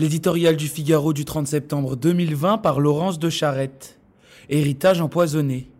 [0.00, 3.98] L'éditorial du Figaro du 30 septembre 2020 par Laurence de Charette.
[4.48, 5.72] Héritage empoisonné.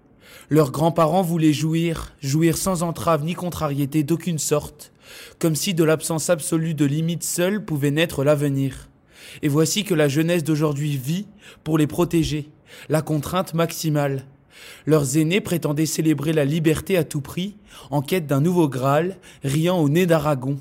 [0.50, 4.92] Leurs grands-parents voulaient jouir, jouir sans entrave ni contrariété d'aucune sorte,
[5.38, 8.88] comme si de l'absence absolue de limites seule pouvait naître l'avenir.
[9.42, 11.28] Et voici que la jeunesse d'aujourd'hui vit
[11.62, 12.50] pour les protéger,
[12.88, 14.24] la contrainte maximale.
[14.84, 17.56] Leurs aînés prétendaient célébrer la liberté à tout prix,
[17.92, 20.58] en quête d'un nouveau Graal, riant au nez d'Aragon,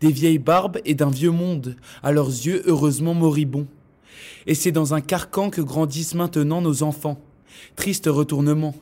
[0.00, 3.66] des vieilles barbes et d'un vieux monde, à leurs yeux heureusement moribonds.
[4.46, 7.20] Et c'est dans un carcan que grandissent maintenant nos enfants.
[7.74, 8.74] Triste retournement.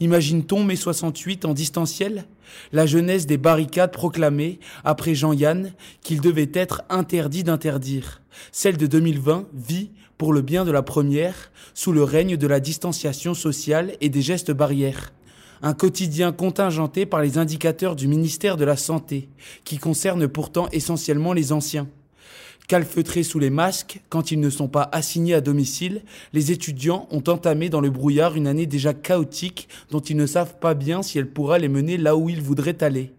[0.00, 2.24] Imagine-t-on mai 68 en distanciel?
[2.72, 8.22] La jeunesse des barricades proclamées, après Jean-Yann, qu'il devait être interdit d'interdire.
[8.52, 12.60] Celle de 2020 vit, pour le bien de la première, sous le règne de la
[12.60, 15.12] distanciation sociale et des gestes barrières.
[15.66, 19.30] Un quotidien contingenté par les indicateurs du ministère de la Santé,
[19.64, 21.88] qui concerne pourtant essentiellement les anciens.
[22.68, 26.02] Calfeutrés sous les masques, quand ils ne sont pas assignés à domicile,
[26.34, 30.58] les étudiants ont entamé dans le brouillard une année déjà chaotique dont ils ne savent
[30.58, 33.14] pas bien si elle pourra les mener là où ils voudraient aller.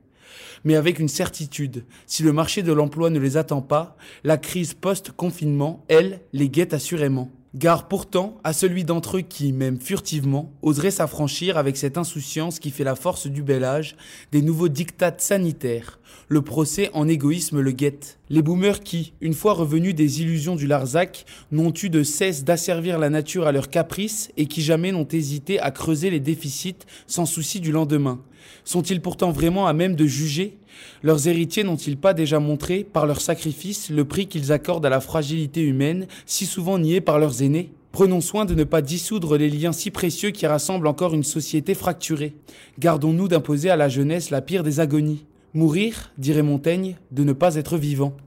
[0.63, 4.75] Mais avec une certitude, si le marché de l'emploi ne les attend pas, la crise
[4.75, 7.31] post-confinement, elle, les guette assurément.
[7.55, 12.69] Gare pourtant à celui d'entre eux qui, même furtivement, oserait s'affranchir avec cette insouciance qui
[12.69, 13.95] fait la force du bel âge
[14.33, 15.97] des nouveaux dictats sanitaires.
[16.27, 18.19] Le procès en égoïsme le guette.
[18.29, 22.97] Les boomers qui, une fois revenus des illusions du Larzac, n'ont eu de cesse d'asservir
[22.97, 26.75] la nature à leurs caprices et qui jamais n'ont hésité à creuser les déficits
[27.07, 28.21] sans souci du lendemain.
[28.63, 30.57] Sont-ils pourtant vraiment à même de juger?
[31.03, 35.01] Leurs héritiers n'ont-ils pas déjà montré, par leur sacrifice, le prix qu'ils accordent à la
[35.01, 37.71] fragilité humaine, si souvent niée par leurs aînés?
[37.91, 41.73] Prenons soin de ne pas dissoudre les liens si précieux qui rassemblent encore une société
[41.75, 42.33] fracturée.
[42.77, 45.23] Gardons-nous d'imposer à la jeunesse la pire des agonies.
[45.55, 48.17] Mourir, dirait Montaigne, de ne pas être vivant.